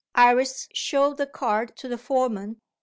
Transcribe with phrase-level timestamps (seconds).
[0.15, 2.59] Iris showed the card to the foreman.